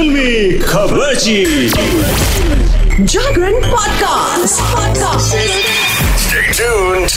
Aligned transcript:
फिल्मी 0.00 0.58
खबर 0.58 1.14
Jagran 3.00 3.52
podcast 3.52 4.60
podcast 4.60 5.36
Stay 6.22 6.46
tuned. 6.58 7.10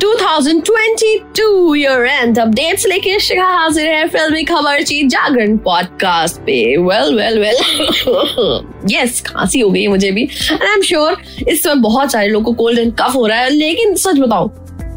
2022 0.00 1.76
year 1.76 2.06
end 2.06 2.38
updates 2.38 2.86
लेके 2.86 3.20
शिखा 3.20 3.44
हाजिर 3.44 3.86
है 3.86 4.08
फिल्मी 4.08 4.44
खबर 4.44 4.82
ची 4.82 5.02
जागरण 5.02 5.56
पॉडकास्ट 5.56 6.36
पे। 6.36 6.76
वेल 6.76 7.14
वेल 7.14 7.38
वेल 7.38 7.56
यस 8.90 9.20
खांसी 9.20 9.60
हो 9.60 9.70
गई 9.70 9.86
मुझे 9.86 10.10
भी। 10.10 10.22
एंड 10.22 10.62
आई 10.62 10.74
एम 10.76 10.82
श्योर 10.82 11.16
इस 11.48 11.62
समय 11.62 11.74
बहुत 11.74 12.12
सारे 12.12 12.28
लोगों 12.28 12.44
को 12.44 12.52
कोल्ड 12.52 12.78
एंड 12.78 12.92
कफ 12.92 13.14
हो 13.14 13.26
रहा 13.26 13.38
है। 13.38 13.50
लेकिन 13.50 13.94
सच 13.94 14.18
बताओ 14.18 14.50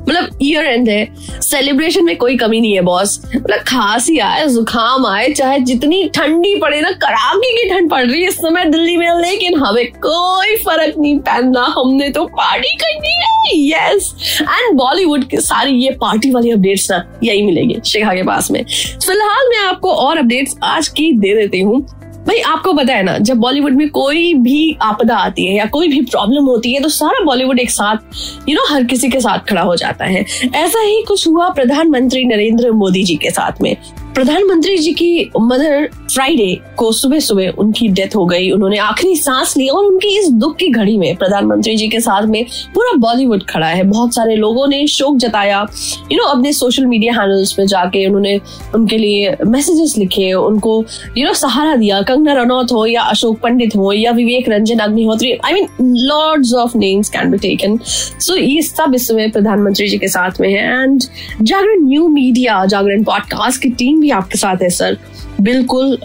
मतलब 0.09 0.39
ईयर 0.41 0.65
एंड 0.65 0.89
है। 0.89 1.41
सेलिब्रेशन 1.41 2.05
में 2.05 2.15
कोई 2.17 2.37
कमी 2.37 2.59
नहीं 2.61 2.73
है 2.73 2.81
बॉस 2.81 3.19
मतलब 3.25 3.59
खांसी 3.67 4.17
आए, 4.19 4.47
जुकाम 4.47 5.05
आए, 5.05 5.29
चाहे 5.31 5.59
जितनी 5.61 6.03
ठंडी 6.15 6.55
पड़े 6.61 6.81
ना, 6.81 6.91
कड़ाके 6.93 7.51
की 7.53 7.69
ठंड 7.69 7.89
पड़ 7.91 8.03
रही 8.05 8.21
है 8.21 8.27
इस 8.27 8.37
समय 8.37 8.65
दिल्ली 8.65 8.97
में, 8.97 9.07
लेकिन 9.19 9.59
हमें 9.59 9.85
कोई 9.97 10.55
फ़र्क 10.57 10.95
नहीं 10.97 11.17
पहनना। 11.19 11.65
हमने 11.77 12.09
तो 12.09 12.25
पार्टी 12.37 12.75
करनी 12.75 13.13
है। 13.13 13.27
यस 13.61 14.13
एंड 14.41 14.77
बॉलीवुड 14.77 15.23
की 15.29 15.37
सारी 15.39 15.71
ये 15.75 15.91
पार्टी 16.01 16.31
वाली 16.31 16.51
अपडेट्स 16.51 16.89
ना, 16.91 17.03
यही 17.23 17.41
मिलेगी 17.41 17.79
शिखा 17.85 18.13
के 18.15 18.23
पास 18.23 18.51
में। 18.51 18.63
फ़िलहाल 18.63 19.49
मैं 19.49 19.59
आपको 19.59 19.93
और 19.95 20.17
अपडेट्स 20.17 20.55
आज 20.63 20.87
की 20.87 21.11
दे 21.13 21.35
देती 21.35 21.59
हूँ। 21.61 21.85
भाई, 22.29 22.39
आपको 22.39 22.71
पता 22.73 22.93
है 22.93 23.03
ना, 23.03 23.17
जब 23.17 23.37
बॉलीवुड 23.37 23.73
में 23.73 23.89
कोई 23.89 24.33
भी 24.33 24.77
आपदा 24.81 25.15
आती 25.17 25.45
है 25.45 25.55
या 25.55 25.65
कोई 25.65 25.87
भी 25.87 26.01
प्रॉब्लम 26.01 26.45
होती 26.45 26.73
है 26.73 26.81
तो 26.81 26.89
सारा 26.89 27.23
बॉलीवुड 27.25 27.59
एक 27.59 27.71
साथ 27.71 28.49
यू 28.49 28.55
नो 28.55 28.65
हर 28.73 28.83
किसी 28.83 29.09
के 29.09 29.19
साथ 29.19 29.49
खड़ा 29.49 29.61
हो 29.61 29.75
जाता 29.75 30.05
है। 30.05 30.25
ऐसा 30.55 30.81
ही 30.81 31.01
कुछ 31.07 31.27
हुआ 31.27 31.49
प्रधानमंत्री 31.49 32.23
नरेंद्र 32.25 32.71
मोदी 32.71 33.03
जी 33.03 33.15
के 33.15 33.29
साथ 33.29 33.61
में। 33.61 33.75
प्रधानमंत्री 34.15 34.77
जी 34.77 34.91
की 34.91 35.31
मदर 35.39 35.89
फ्राइडे 36.13 36.57
को 36.77 36.91
सुबह 36.91 37.19
सुबह 37.19 37.49
उनकी 37.49 37.87
डेथ 37.87 38.15
हो 38.15 38.25
गई, 38.25 38.49
उन्होंने 38.51 38.77
आखिरी 38.77 39.15
सांस 39.15 39.53
ली 39.57 39.67
और 39.67 39.85
उनकी 39.85 40.07
इस 40.19 40.29
दुख 40.31 40.55
की 40.55 40.67
घड़ी 40.67 40.97
में 40.97 41.15
प्रधानमंत्री 41.15 41.75
जी 41.75 41.87
के 41.87 41.99
साथ 41.99 42.25
में 42.25 42.43
पूरा 42.75 42.93
बॉलीवुड 42.97 43.43
खड़ा 43.43 43.67
है। 43.67 43.83
बहुत 43.83 44.15
सारे 44.15 44.35
लोगों 44.35 44.67
ने 44.67 44.85
शोक 44.87 45.17
जताया। 45.17 45.65
यू 46.11 46.17
नो 46.17 46.23
अपने 46.23 46.53
सोशल 46.53 46.85
मीडिया 46.85 47.13
हैंडल्स 47.13 47.51
पे 47.53 47.65
जाके 47.67 48.05
उन्होंने 48.05 48.39
उनके 48.75 48.97
लिए 48.97 49.35
मैसेजेस 49.45 49.97
लिखे, 49.97 50.31
उनको 50.33 50.83
यू 51.17 51.25
नो 51.27 51.33
सहारा 51.33 51.75
दिया। 51.75 52.01
कंगना 52.01 52.33
रनौत 52.33 52.71
हो 52.71 52.85
या 52.85 53.01
अशोक 53.01 53.39
पंडित 53.39 53.75
हो 53.75 53.91
या 53.93 54.11
Vivek 54.11 54.49
Ranjan 54.49 54.79
Agnihotri 54.79 55.31
I 55.45 55.53
mean 55.53 55.67
lords 55.81 56.53
of 56.53 56.77
names 56.77 57.09
can 57.09 57.31
be 57.31 57.37
taken 57.37 57.79
so 58.19 58.35
ये 58.35 58.61
सब 58.61 58.95
इस 58.95 59.07
समय 59.07 59.27
प्रधानमंत्री 59.27 59.87
जी 59.87 59.97
के 59.97 60.07
साथ 60.07 60.41
में 60.41 60.49
है। 60.49 60.83
And 60.83 61.03
Jagran 61.41 61.87
new 61.87 62.07
media 62.07 62.65
Jagran 62.65 63.03
podcast 63.03 63.61
की 63.61 63.69
टीम 63.69 63.98
भी 63.99 64.09
आपके 64.11 64.37
साथ 64.37 64.61
है, 64.61 64.69
सर। 64.69 64.97
बिल्कुल 65.41 65.97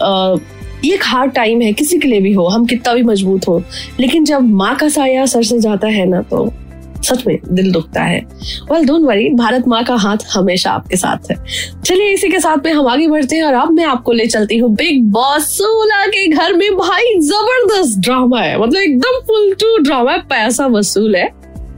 ये 0.85 0.93
एक 0.93 1.03
हार्ड 1.03 1.31
टाइम 1.31 1.61
है, 1.61 1.71
किसी 1.73 1.97
के 1.99 2.07
लिए 2.07 2.19
भी 2.19 2.31
हो, 2.33 2.47
हम 2.47 2.65
कितना 2.65 2.93
भी 2.93 3.03
मज़बूत 3.03 3.47
हो। 3.47 3.61
लेकिन 3.99 4.25
जब 4.25 4.49
माँ 4.51 4.75
का 4.75 4.89
साया 4.89 5.25
सर 5.25 5.43
से 5.43 5.59
जाता 5.59 5.87
है 5.87 6.05
ना 6.05 6.21
तो 6.21 6.51
सच 7.03 7.25
में 7.27 7.37
दिल 7.49 7.71
दुखता 7.71 8.03
है। 8.03 8.19
वेल 8.71 8.85
डोंट 8.85 9.01
वरी 9.01 9.29
भारत 9.29 9.67
माँ 9.67 9.83
का 9.83 9.95
हाथ 9.95 10.17
हमेशा 10.31 10.71
आपके 10.71 10.95
साथ 10.95 11.31
है। 11.31 11.37
चलिए, 11.85 12.13
इसी 12.13 12.29
के 12.29 12.39
साथ 12.39 12.65
में 12.65 12.71
हम 12.73 12.87
आगे 12.87 13.07
बढ़ते 13.07 13.35
हैं 13.35 13.43
और 13.43 13.53
अब 13.53 13.71
मैं 13.71 13.85
आपको 13.85 14.11
ले 14.11 14.25
चलती 14.25 14.57
हूँ 14.57 14.73
बिग 14.75 15.03
बॉस 15.11 15.47
सोलह 15.57 16.05
के 16.07 16.27
घर 16.27 16.53
में 16.53 16.69
भाई 16.77 17.19
ज़बरदस्त 17.21 17.99
ड्रामा 17.99 18.41
है। 18.41 18.57
मतलब 18.59 18.81
एकदम 18.81 19.19
फुल 19.27 19.53
टू 19.53 19.77
ड्रामा 19.83 20.11
है, 20.11 20.19
पैसा 20.19 20.67
वसूल 20.67 21.15
है। 21.15 21.29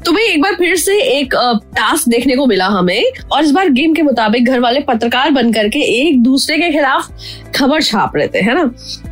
तो 0.08 0.12
भाई, 0.14 0.24
एक 0.24 0.42
बार 0.42 0.54
फिर 0.56 0.76
से 0.76 0.98
एक 1.02 1.34
टास्क 1.76 2.08
देखने 2.10 2.36
को 2.36 2.46
मिला 2.46 2.66
हमें 2.66 3.06
और 3.32 3.44
इस 3.44 3.52
बार 3.52 3.70
गेम 3.70 3.94
के 3.94 4.02
मुताबिक 4.02 4.46
घर 4.46 4.60
वाले 4.60 4.80
पत्रकार 4.80 5.32
बन 5.32 5.52
करके 5.54 5.80
एक 5.80 6.22
दूसरे 6.24 6.58
के 6.58 6.70
खिलाफ 6.72 7.10
खबर 7.56 7.82
छाप 7.82 8.16
रहे 8.16 8.28
थे, 8.28 8.42
है 8.42 8.54
ना? 8.56 8.64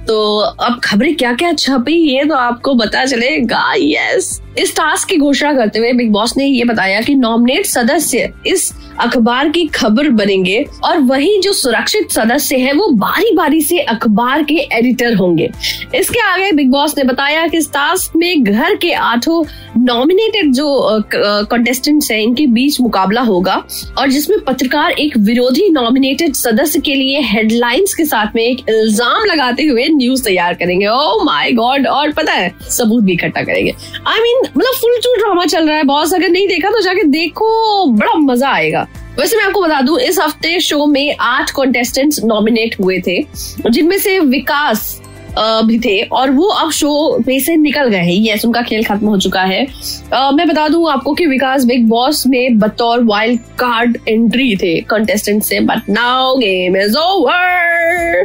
तो 0.08 0.38
अब 0.38 0.80
खबरें 0.84 1.16
क्या 1.16 1.34
क्या 1.34 1.52
छपी, 1.54 1.96
ये 2.12 2.26
तो 2.26 2.36
आपको 2.36 2.76
पता 2.76 3.06
चलेगा 3.06 3.74
यस 3.78 4.42
इस 4.58 4.76
टास्क 4.76 5.08
की 5.10 5.18
घोषणा 5.18 5.54
करते 5.54 5.80
हुए 5.80 5.92
बिग 5.94 6.12
बॉस 6.12 6.38
ने 6.38 6.46
ये 6.46 6.64
बताया 6.64 7.02
कि 7.02 7.16
नॉमिनेट 7.16 7.66
सदस्य 7.66 8.34
इस 8.48 8.74
अखबार 9.02 9.50
की 9.50 9.66
खबर 9.68 10.10
बनेंगे 10.10 10.66
और 10.84 10.98
वही 11.00 11.40
जो 11.42 11.52
सुरक्षित 11.54 12.12
सदस्य 12.12 12.58
है 12.58 12.74
वो 12.74 12.88
बारी 12.90 13.32
बारी 13.36 13.62
से 13.62 13.80
अखबार 13.80 14.44
के 14.44 14.56
एडिटर 14.74 15.16
होंगे। 15.16 15.50
इसके 15.96 16.20
आगे 16.20 16.52
बिग 16.52 16.70
बॉस 16.72 16.98
ने 16.98 17.04
बताया 17.04 17.46
कि 17.48 17.58
इस 17.58 17.70
टास्क 17.72 18.16
में 18.16 18.44
घर 18.44 18.76
के 18.76 18.92
आठों 18.94 19.44
नॉमिनेटेड 19.78 20.52
जो 20.54 20.68
कंटेस्टेंट्स 21.16 22.12
हैं 22.12 22.20
इनके 22.22 22.46
बीच 22.48 22.80
मुकाबला 22.82 23.22
होगा 23.22 23.56
और 23.98 24.12
जिसमें 24.12 24.40
पत्रकार 24.40 24.92
एक 24.92 25.18
विरोधी 25.18 25.68
नॉमिनेटेड 25.70 26.34
सदस्य 26.36 26.80
के 26.80 26.96
लिए 26.96 27.22
हेडलाइंस 27.24 27.94
के 27.94 28.06
साथ 28.06 28.36
में 28.36 28.44
एक 28.44 28.70
इल्ज़ाम 28.70 29.26
लगाते 29.26 29.64
हुए 29.64 29.88
न्यूज़ 29.90 30.24
तैयार 30.24 30.54
करेंगे। 30.54 30.88
ओ 30.88 31.24
माय 31.24 31.52
गॉड 31.52 31.88
और 31.88 32.12
पता 32.14 32.34
है 32.34 32.52
सबूत 32.70 33.04
भी 33.04 33.14
इकट्ठा 33.14 33.42
करेंगे। 33.42 33.72
आई 33.72 34.18
I 34.18 34.22
मीन 34.22 34.36
mean, 34.36 34.45
मतलब 34.48 34.74
फुल 34.82 34.98
टू 35.04 35.14
ड्रामा 35.16 35.46
चल 35.46 35.68
रहा 35.68 35.78
है 35.78 35.84
बॉस 35.84 36.14
अगर 36.14 36.30
नहीं 36.30 36.48
देखा 36.48 36.70
तो 36.70 36.82
जाके 36.82 37.04
देखो 37.10 37.86
बड़ा 37.88 38.14
मज़ा 38.24 38.50
आएगा। 38.50 38.88
वैसे 39.20 39.38
मैं 39.38 39.44
आपको 39.44 39.62
बता 39.62 39.82
दूँ 39.82 40.00
इस 40.00 40.20
हफ़्ते 40.20 40.60
शो 40.60 40.86
में 40.86 41.16
आठ 41.22 41.52
कॉन्टेस्टेंट्स 41.52 42.24
नॉमिनेट 42.24 42.76
हुए 42.80 43.00
थे 43.08 43.22
जिनमें 43.70 43.98
से 43.98 44.20
विकास 44.20 45.02
भी 45.38 45.78
थे 45.80 46.02
और 46.18 46.32
वो 46.32 46.48
अब 46.48 46.70
शो 46.72 46.90
में 47.28 47.40
से 47.40 47.56
निकल 47.58 47.88
गए 47.90 47.98
हैं। 48.00 48.14
यस 48.26 48.46
उनका 48.46 48.62
खेल 48.62 48.84
खत्म 48.84 49.08
हो 49.08 49.18
चुका 49.20 49.42
है। 49.42 49.66
अ, 50.14 50.30
मैं 50.34 50.48
बता 50.48 50.68
दूँ 50.68 50.90
आपको 50.92 51.14
कि 51.14 51.26
विकास 51.26 51.64
बिग 51.66 51.88
बॉस 51.88 52.26
में 52.28 52.58
बतौर 52.60 53.04
वाइल्ड 53.04 53.40
कार्ड 53.60 53.98
एंट्री 54.08 54.56
थे 54.56 54.80
कंटेस्टेंट 54.90 55.44
से 55.44 55.60
but 55.62 55.90
now 55.90 56.36
game 56.38 56.78
is 56.78 56.98
over 56.98 58.24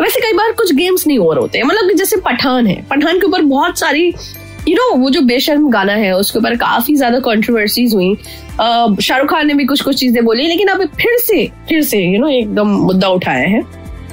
वैसे 0.00 0.20
कई 0.20 0.32
बार 0.32 0.52
कुछ 0.52 0.74
गेम्स 0.74 1.06
नहीं 1.06 1.18
ओवर 1.18 1.38
होते 1.38 1.62
मतलब 1.62 1.96
जैसे 1.96 2.16
पठान 2.16 2.66
है 2.66 2.80
पठान 2.90 3.20
के 3.20 3.26
ऊपर 3.26 3.42
बहुत 3.42 3.78
सारी 3.78 4.12
यू 4.68 4.74
नो 4.76 4.94
वो 4.96 5.10
जो 5.10 5.20
बेशर्म 5.22 5.68
गाना 5.70 5.92
है, 5.92 6.12
उसके 6.12 6.38
ऊपर 6.38 6.56
काफ़ी 6.56 6.94
ज़्यादा 6.96 7.18
कंट्रोवर्सीज 7.20 7.94
हुई। 7.94 8.14
शाहरुख 8.54 9.30
खान 9.30 9.46
ने 9.46 9.54
भी 9.54 9.64
कुछ 9.64 9.82
कुछ 9.82 9.96
चीज़ें 9.96 10.24
बोली, 10.24 10.46
लेकिन 10.48 10.68
अब 10.68 10.86
फिर 10.96 11.18
से 11.18 11.46
फिर 11.68 11.82
से 11.82 12.02
यू 12.04 12.20
नो 12.20 12.28
एकदम 12.30 12.68
मुद्दा 12.78 13.08
उठाया 13.08 13.48
है। 13.48 13.62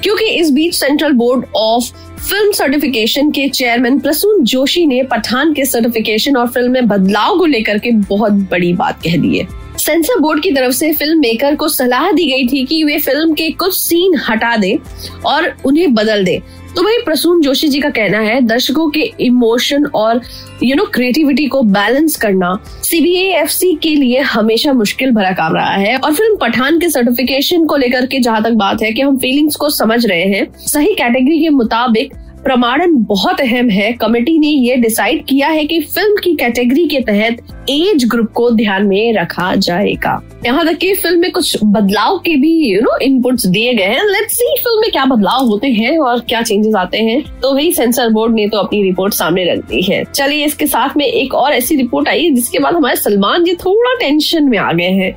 क्योंकि 0.02 0.24
इस 0.30 0.50
बीच 0.50 0.74
central 0.74 1.12
board 1.12 1.44
of 1.56 1.84
film 2.20 2.52
certification 2.52 3.30
के 3.30 3.48
चेयरमैन 3.48 3.98
प्रसून 4.00 4.42
जोशी 4.44 4.84
ने 4.86 5.02
पठान 5.02 5.52
के 5.54 5.64
सर्टिफिकेशन 5.64 6.36
और 6.36 6.48
फ़िल्म 6.48 6.72
में 6.72 6.88
बदलाव 6.88 7.38
को 7.38 7.46
लेकर 7.46 7.78
के 7.78 7.90
बहुत 8.08 8.32
बड़ी 8.50 8.72
बात 8.74 9.00
कह 9.04 9.16
दी 9.16 9.38
है। 9.38 9.46
सेंसर 9.78 10.18
बोर्ड 10.20 10.42
की 10.42 10.50
तरफ़ 10.52 10.72
से 10.72 10.92
फ़िल्म 10.92 11.18
मेकर 11.20 11.54
को 11.56 11.68
सलाह 11.68 12.10
दी 12.12 12.26
गई 12.26 12.46
थी 12.48 12.64
कि 12.66 12.82
वे 12.84 12.98
फ़िल्म 12.98 13.34
के 13.34 13.50
कुछ 13.52 13.74
सीन 13.74 14.16
हटा 14.28 14.56
दे 14.56 14.78
और 15.26 15.54
उन्हें 15.64 15.94
बदल 15.94 16.24
दे। 16.24 16.40
तो 16.78 16.82
भाई 16.82 16.96
प्रसून 17.04 17.40
जोशी 17.42 17.68
जी 17.68 17.80
का 17.80 17.88
कहना 17.90 18.18
है, 18.18 18.40
दर्शकों 18.40 18.88
के 18.90 19.00
इमोशन 19.20 19.84
और 19.94 20.20
यू 20.62 20.76
नो 20.76 20.84
क्रिएटिविटी 20.94 21.46
को 21.46 21.62
बैलेंस 21.62 22.16
करना 22.16 22.52
सीबीएफसी 22.84 23.72
के 23.82 23.94
लिए 23.94 24.20
हमेशा 24.24 24.72
मुश्किल 24.72 25.10
भरा 25.10 25.30
काम 25.32 25.54
रहा 25.54 25.72
है। 25.72 25.96
और 25.96 26.14
फ़िल्म 26.14 26.36
पठान 26.36 26.78
के 26.80 26.90
सर्टिफिकेशन 26.90 27.64
को 27.66 27.76
लेकर 27.76 28.06
के 28.06 28.20
जहाँ 28.20 28.42
तक 28.42 28.52
बात 28.52 28.82
है 28.82 28.92
कि 28.92 29.02
हम 29.02 29.16
फीलिंग्स 29.18 29.56
को 29.56 29.70
समझ 29.70 30.04
रहे 30.06 30.24
हैं, 30.24 30.46
सही 30.58 30.94
कैटेगरी 30.94 31.38
के 31.40 31.48
मुताबिक 31.48 32.14
प्रमाणन 32.44 32.94
बहुत 33.04 33.40
अहम 33.40 33.68
है। 33.70 33.92
कमेटी 33.92 34.38
ने 34.38 34.48
ये 34.48 34.76
डिसाइड 34.76 35.24
किया 35.24 35.48
है 35.48 35.64
कि 35.64 35.80
फ़िल्म 35.80 36.16
की 36.24 36.34
कैटेगरी 36.36 36.86
के 36.88 37.00
तहत 37.00 37.68
एज 37.70 38.04
ग्रुप 38.04 38.30
को 38.34 38.50
ध्यान 38.50 38.86
में 38.86 39.12
रखा 39.14 39.54
जाएगा। 39.56 40.20
यहाँ 40.46 40.64
तक 40.66 40.76
कि 40.78 40.92
फ़िल्म 40.94 41.20
में 41.20 41.30
कुछ 41.32 41.56
बदलाव 41.64 42.18
के 42.18 42.34
भी 42.36 42.52
यू 42.64 42.80
नो 42.80 42.96
इनपुट्स 43.02 43.46
दिए 43.46 43.74
गए 43.74 43.84
हैं। 43.84 44.04
लेट्स 44.04 44.34
सी 44.34 44.54
फ़िल्म 44.58 44.80
में 44.80 44.90
क्या 44.90 45.04
बदलाव 45.04 45.46
होते 45.46 45.68
हैं 45.68 45.98
और 45.98 46.20
क्या 46.20 46.42
चेंजेस 46.42 46.74
आते 46.74 46.98
हैं। 46.98 47.22
तो 47.40 47.52
वही 47.54 47.72
सेंसर 47.72 48.08
बोर्ड 48.10 48.34
ने 48.34 48.48
तो 48.48 48.58
अपनी 48.58 48.82
रिपोर्ट 48.82 49.14
सामने 49.14 49.44
रख 49.44 49.64
दी 49.68 49.82
है। 49.82 50.02
चलिए 50.04 50.44
इसके 50.44 50.66
साथ 50.66 50.96
में 50.96 51.06
एक 51.06 51.34
और 51.34 51.52
ऐसी 51.52 51.76
रिपोर्ट 51.76 52.08
आई, 52.08 52.30
जिसके 52.30 52.58
बाद 52.58 52.74
हमारे 52.74 52.96
सलमान 52.96 53.44
जी 53.44 53.54
थोड़ा 53.56 53.94
टेंशन 54.00 54.48
में 54.48 54.58
आ 54.58 54.72
गए 54.72 54.90
हैं। 54.92 55.12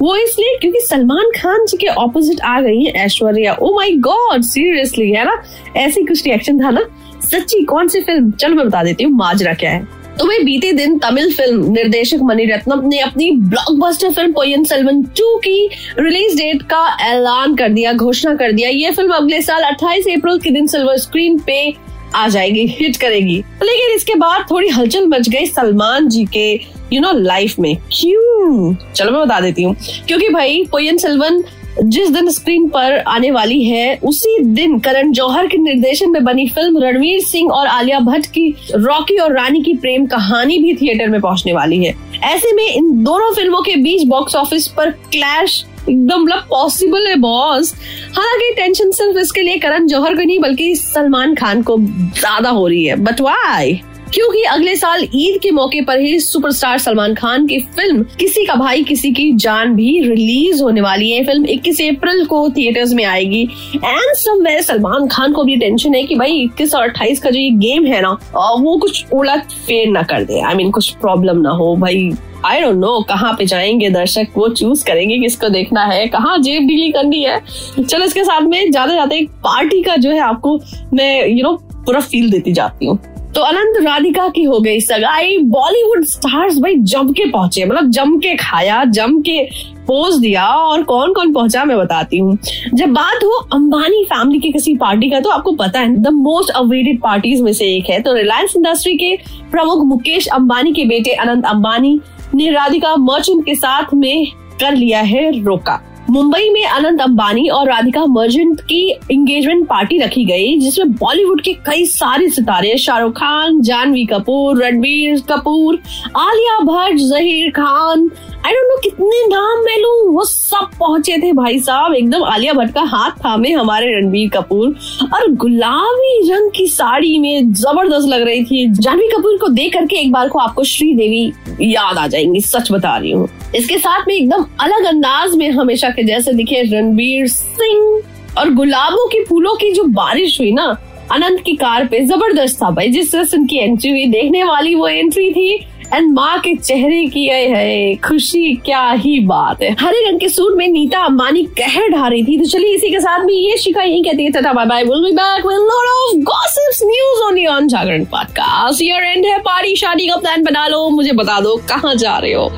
वो 0.00 0.14
इसलिए 0.16 0.56
क्योंकि 0.60 0.80
सलमान 0.80 1.30
खान 1.36 1.64
जी 1.66 1.76
के 1.76 1.86
ऑपोजिट 1.88 2.40
आ 2.40 2.60
गई 2.60 2.82
है, 2.84 2.92
Aishwarya. 3.04 3.54
Oh 3.54 3.74
my 3.76 3.90
god 4.06 4.42
seriously 4.42 5.10
है 5.10 5.24
ना? 5.24 5.42
ऐसी 5.76 6.02
कुछ 6.02 6.24
रिएक्शन 6.24 6.60
था 6.64 6.70
ना? 6.70 6.86
सच्ची, 7.22 7.62
कौन 7.64 7.88
सी 7.88 8.00
फ़िल्म 8.00 8.30
चलो 8.30 8.56
मैं 8.56 8.66
बता 8.66 8.82
देती 8.82 9.04
हूँ, 9.04 9.12
माजरा 9.12 9.52
क्या 9.54 9.70
है। 9.70 10.06
तो 10.18 10.26
वही 10.26 10.38
बीते 10.38 10.72
दिन 10.72 10.98
तमिल 10.98 11.32
फ़िल्म 11.34 11.72
निर्देशक 11.72 12.18
मणिरत्नम 12.22 12.86
ने 12.88 12.98
अपनी 12.98 13.30
ब्लॉकबस्टर 13.30 14.12
फ़िल्म 14.12 14.32
पोयन 14.32 14.64
सेल्वन 14.64 15.02
2 15.18 15.36
की 15.38 15.68
रिलीज़ 15.98 16.36
डेट 16.36 16.62
का 16.62 16.86
ऐलान 17.06 17.56
कर 17.56 17.68
दिया, 17.68 17.92
घोषणा 17.92 18.34
कर 18.34 18.52
दिया। 18.52 18.68
ये 18.68 18.90
फ़िल्म 18.90 19.12
अगले 19.12 19.40
साल 19.42 19.64
28 19.64 20.06
अप्रैल 20.16 20.38
के 20.38 20.50
दिन 20.50 20.66
सिल्वर 20.66 20.96
स्क्रीन 20.96 21.38
पे 21.38 21.74
आ 22.14 22.28
जाएगी 22.28 22.66
हिट 22.66 22.96
करेगी। 22.96 23.36
लेकिन 23.62 23.94
इसके 23.96 24.14
बाद 24.14 24.46
थोड़ी 24.50 24.68
हलचल 24.68 25.06
मच 25.06 25.28
गई 25.28 25.46
सलमान 25.46 26.08
जी 26.08 26.24
के 26.24 26.52
यू 26.92 27.00
नो 27.00 27.12
लाइफ 27.12 27.58
में। 27.58 27.76
क्यों? 27.76 28.74
चलो 28.94 29.12
मैं 29.12 29.20
बता 29.22 29.40
देती 29.40 29.62
हूँ। 29.62 29.76
क्योंकि 30.08 30.28
भाई 30.28 30.64
पोयन 30.72 30.96
सेल्वन 30.96 31.42
जिस 31.82 32.10
दिन 32.10 32.30
स्क्रीन 32.30 32.68
पर 32.68 32.98
आने 32.98 33.30
वाली 33.30 33.62
है, 33.64 33.96
उसी 34.04 34.38
दिन 34.44 34.78
करण 34.78 35.10
जौहर 35.12 35.46
के 35.46 35.58
निर्देशन 35.58 36.10
में 36.10 36.24
बनी 36.24 36.46
फ़िल्म 36.48 36.82
रणवीर 36.82 37.20
सिंह 37.20 37.50
और 37.52 37.66
आलिया 37.66 37.98
भट्ट 38.00 38.26
की 38.26 38.54
रॉकी 38.74 39.16
और 39.16 39.32
रानी 39.32 39.60
की 39.62 39.74
प्रेम 39.74 40.06
कहानी 40.06 40.58
भी 40.58 40.74
थिएटर 40.74 41.08
में 41.08 41.20
पहुँचने 41.20 41.52
वाली 41.52 41.84
है। 41.84 41.94
ऐसे 42.22 42.52
में 42.52 42.64
इन 42.64 43.04
दोनों 43.04 43.32
फ़िल्मों 43.34 43.60
के 43.62 43.76
बीच 43.76 44.06
बॉक्स 44.06 44.36
ऑफ़िस 44.36 44.68
पर 44.68 44.90
क्लैश 44.90 45.64
एकदम 45.88 46.22
मतलब 46.22 46.46
पॉसिबल 46.50 47.06
है 47.06 47.16
बॉस 47.20 47.74
हालाँकि 48.16 48.54
टेंशन 48.56 48.90
सिर्फ़ 48.92 49.18
इसके 49.18 49.42
लिए 49.42 49.58
करण 49.58 49.86
जौहर 49.86 50.14
को 50.14 50.22
नहीं, 50.22 50.38
बल्कि 50.40 50.74
सलमान 50.76 51.34
खान 51.34 51.62
को 51.62 51.76
ज़्यादा 51.78 52.50
हो 52.50 52.66
रही 52.68 52.84
है. 52.84 52.96
बट 52.96 53.20
वाई 53.20 53.80
क्योंकि 54.14 54.42
अगले 54.42 54.74
साल 54.76 55.02
ईद 55.14 55.38
के 55.42 55.50
मौके 55.50 55.80
पर 55.80 56.00
ही 56.00 56.18
सुपरस्टार 56.20 56.78
सलमान 56.78 57.14
खान 57.14 57.46
की 57.46 57.58
फ़िल्म 57.76 58.02
किसी 58.18 58.44
का 58.46 58.54
भाई 58.54 58.82
किसी 58.84 59.10
की 59.12 59.32
जान 59.34 59.74
भी 59.74 60.00
रिलीज़ 60.00 60.62
होने 60.62 60.80
वाली 60.80 61.10
है। 61.10 61.24
फ़िल्म 61.24 61.44
21 61.46 61.80
अप्रैल 61.88 62.24
को 62.24 62.48
थिएटर्स 62.50 62.92
में 62.92 63.04
आएगी। 63.04 63.42
एंड 63.74 64.14
समवेयर 64.16 64.60
सलमान 64.62 65.08
खान 65.08 65.32
को 65.32 65.44
भी 65.44 65.56
टेंशन 65.56 65.94
है 65.94 66.02
कि 66.02 66.14
भाई 66.14 66.40
इक्कीस 66.42 66.74
और 66.74 66.82
अट्ठाईस 66.82 67.20
का 67.20 67.30
जो 67.30 67.40
ये 67.40 67.50
गेम 67.50 67.86
है 67.86 68.00
ना 68.00 68.10
वो 68.34 68.76
कुछ 68.76 69.04
उलट 69.12 69.52
फेर 69.66 69.88
ना 69.88 70.02
कर 70.02 70.24
दे। 70.24 70.40
आई 70.40 70.52
I 70.52 70.56
मीन 70.56 70.58
mean, 70.58 70.74
कुछ 70.74 70.90
प्रॉब्लम 70.92 71.40
ना 71.40 71.50
हो। 71.50 71.74
भाई 71.76 72.10
आई 72.44 72.60
डोंट 72.60 72.76
नो 72.76 73.00
कहाँ 73.08 73.32
पे 73.38 73.46
जाएँगे 73.46 73.90
दर्शक 73.90 74.36
वो 74.36 74.48
चूज़ 74.48 74.84
करेंगे 74.84 75.18
किसको 75.18 75.48
देखना 75.48 75.84
है 75.84 76.06
कहाँ 76.06 76.38
जेब 76.38 76.66
डीली 76.68 76.90
करनी 76.92 77.22
है। 77.22 77.40
चलो 77.78 78.04
इसके 78.04 78.24
साथ 78.24 78.40
में 78.40 78.70
जाते 78.70 78.94
जाते 78.94 79.18
एक 79.18 79.30
पार्टी 79.44 79.82
का 79.82 79.96
जो 79.96 80.10
है 80.10 80.20
आपको 80.20 80.58
मैं 80.94 81.26
यू 81.26 81.34
you 81.34 81.42
नो 81.42 81.50
know, 81.50 81.84
पूरा 81.86 82.00
फील 82.00 82.30
देती 82.30 82.52
जाती 82.52 82.86
हूँ। 82.86 82.98
तो 83.36 83.42
अनंत 83.42 83.76
राधिका 83.84 84.28
की 84.28 84.42
हो 84.42 84.58
गई 84.60 84.80
सगाई। 84.80 85.36
बॉलीवुड 85.46 86.04
स्टार्स 86.04 86.58
भाई 86.58 86.74
जम 86.82 87.12
के 87.12 87.24
पहुँचे 87.30 87.64
मतलब 87.64 87.90
जम 87.90 88.16
के 88.18 88.34
खाया 88.36 88.82
जम 88.86 89.20
के 89.22 89.38
पोज 89.86 90.14
दिया 90.20 90.44
और 90.44 90.82
कौन 90.82 91.12
कौन 91.14 91.32
पहुँचा 91.32 91.64
मैं 91.64 91.76
बताती 91.78 92.18
हूँ। 92.18 92.36
जब 92.74 92.92
बात 92.92 93.24
हो 93.24 93.30
अंबानी 93.54 94.02
फैमिली 94.04 94.38
की 94.40 94.52
किसी 94.52 94.74
पार्टी 94.76 95.10
का 95.10 95.20
तो 95.20 95.30
आपको 95.30 95.52
पता 95.54 95.80
है 95.80 95.96
द 95.96 96.12
मोस्ट 96.12 96.50
अवेटेड 96.52 97.00
पार्टीज़ 97.00 97.42
में 97.42 97.52
से 97.52 97.66
एक 97.74 97.90
है। 97.90 98.00
तो 98.02 98.14
रिलायंस 98.14 98.54
इंडस्ट्री 98.56 98.96
के 98.96 99.14
प्रमुख 99.50 99.84
मुकेश 99.86 100.28
अंबानी 100.34 100.72
के 100.72 100.84
बेटे 100.84 101.14
अनंत 101.16 101.46
अंबानी 101.46 102.00
ने 102.34 102.50
राधिका 102.50 102.94
मर्चेंट 102.96 103.44
के 103.46 103.54
साथ 103.54 103.94
में 103.94 104.26
कर 104.60 104.74
लिया 104.74 105.00
है 105.02 105.30
रोका। 105.42 105.80
मुंबई 106.10 106.50
में 106.50 106.64
अनंत 106.64 107.00
अंबानी 107.00 107.48
और 107.48 107.68
राधिका 107.68 108.04
मर्जेंट 108.06 108.60
की 108.60 108.90
एंगेजमेंट 109.12 109.66
पार्टी 109.66 109.98
रखी 109.98 110.24
गई, 110.24 110.58
जिसमें 110.58 110.92
बॉलीवुड 110.92 111.40
के 111.40 111.52
कई 111.52 111.84
सारे 111.86 112.28
सितारे 112.28 112.76
Shahrukh 112.78 113.12
Khan, 113.12 113.60
Janhvi 113.60 114.04
Kapoor, 114.04 114.64
Ranbir 114.64 115.20
Kapoor, 115.20 115.78
Alia 116.16 116.58
Bhatt, 116.60 116.98
Zaheer 116.98 117.50
Khan. 117.50 118.10
I 118.46 118.52
don't 118.52 118.68
know 118.68 118.76
कितने 118.76 119.26
नाम 119.26 119.64
मैं 119.64 119.76
लू, 119.78 120.12
वो 120.12 120.24
सब 120.24 120.68
पहुँचे 120.80 121.16
थे 121.18 121.32
भाई 121.32 121.58
साहब। 121.60 121.94
एकदम 121.94 122.24
आलिया 122.24 122.52
भट्ट 122.52 122.74
का 122.74 122.82
हाथ 122.82 123.10
थामे 123.10 123.52
हमारे 123.52 123.86
रणबीर 123.94 124.28
कपूर। 124.28 124.76
और 125.14 125.32
गुलाबी 125.32 126.32
रंग 126.32 126.50
की 126.50 126.66
साड़ी 126.66 127.18
में 127.18 127.52
ज़बरदस्त 127.52 128.08
लग 128.08 128.22
रही 128.22 128.44
थी। 128.44 128.66
जानवी 128.72 129.08
कपूर 129.08 129.36
को 129.36 129.48
देख 129.48 129.72
करके 129.72 129.96
एक 129.96 130.12
बार 130.12 130.28
को 130.28 130.38
आपको 130.38 130.64
श्रीदेवी 130.64 131.32
याद 131.72 131.98
आ 131.98 132.06
जाएँगी, 132.06 132.40
सच 132.40 132.72
बता 132.72 132.96
रही 132.96 133.10
हूँ। 133.10 133.28
इसके 133.54 133.78
साथ 133.78 134.04
में 134.08 134.14
एकदम 134.14 134.44
अलग 134.60 134.84
अंदाज 134.84 135.34
में 135.36 135.50
हमेशा 135.50 135.90
के 135.96 136.02
जैसे 136.04 136.32
दिखे, 136.32 136.62
रणबीर 136.72 137.26
सिंह 137.28 138.02
और 138.38 138.50
गुलाबों 138.54 139.06
की 139.08 139.24
फूलों 139.24 139.54
की 139.56 139.72
जो 139.72 139.84
बारिश 139.94 140.40
हुई 140.40 140.52
ना, 140.52 140.76
अनंत 141.12 141.40
की 141.40 141.52
कार 141.52 141.86
पे 141.86 142.04
ज़बरदस्त 142.04 142.56
था 142.56 142.70
भाई। 142.70 142.88
जिस 142.88 143.12
तरह 143.12 143.24
से 143.24 143.36
उनकी 143.36 143.56
एंट्री 143.56 143.90
हुई, 143.90 144.06
देखने 144.06 144.44
वाली 144.44 144.74
वो 144.74 144.88
एंट्री 144.88 145.30
थी 145.30 145.54
एंड 145.94 146.12
माँ 146.12 146.38
के 146.40 146.54
चेहरे 146.56 147.04
की 147.06 147.24
है, 147.26 147.94
खुशी 147.94 148.54
क्या 148.64 148.90
ही 148.92 149.18
बात 149.20 149.62
है। 149.62 149.70
हरे 149.80 150.00
रंग 150.08 150.20
के 150.20 150.28
सूट 150.28 150.56
में 150.56 150.66
नीता 150.68 151.00
अंबानी 151.00 151.42
कहर 151.58 151.88
ढा 151.88 152.08
रही 152.08 152.22
थी। 152.24 152.38
तो 152.38 152.48
चलिए 152.48 152.74
इसी 152.74 152.90
के 152.90 153.00
साथ 153.00 153.24
में 153.24 153.32
ये 153.34 153.56
शिका 153.56 153.82
यही 153.82 154.02
कहती 154.02 154.24
है 154.24 154.52
bye 154.52 154.66
bye 154.66 154.84
will 154.84 155.04
be 155.04 155.12
back 155.12 155.46
with 155.46 155.60
lot 155.60 155.94
of 155.94 156.22
gossips 156.24 156.82
news 156.82 157.24
only 157.26 157.46
on 157.46 157.68
Jagran 157.68 158.04
podcast 158.04 158.82
your 158.82 159.04
end 159.04 159.26
है 159.26 159.38
पार्टी 159.38 159.76
शादी 159.76 160.06
का 160.06 160.16
प्लान 160.16 160.44
बना 160.44 160.66
लो, 160.68 160.88
मुझे 160.90 161.12
बता 161.12 161.40
दो, 161.40 161.56
कहाँ 161.68 161.94
जा 161.94 162.18
रहे 162.18 162.32
हो? 162.32 162.50